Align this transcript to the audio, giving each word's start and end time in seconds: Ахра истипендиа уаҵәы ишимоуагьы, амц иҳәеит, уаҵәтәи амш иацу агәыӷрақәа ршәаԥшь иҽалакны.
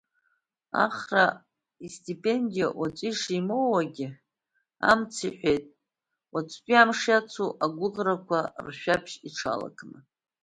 Ахра 0.85 1.25
истипендиа 1.85 2.67
уаҵәы 2.79 3.09
ишимоуагьы, 3.11 4.07
амц 4.89 5.13
иҳәеит, 5.27 5.65
уаҵәтәи 6.33 6.75
амш 6.81 7.01
иацу 7.11 7.51
агәыӷрақәа 7.63 8.39
ршәаԥшь 8.65 9.15
иҽалакны. 9.27 9.97